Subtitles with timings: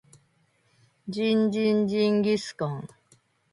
[1.07, 2.87] ジンジンジンギスカン